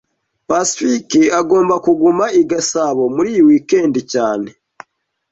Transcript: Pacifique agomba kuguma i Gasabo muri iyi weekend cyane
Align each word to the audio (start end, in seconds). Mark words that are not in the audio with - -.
Pacifique 0.47 1.21
agomba 1.39 1.75
kuguma 1.85 2.25
i 2.41 2.43
Gasabo 2.49 3.03
muri 3.15 3.29
iyi 3.33 3.41
weekend 3.49 3.95
cyane 4.13 4.49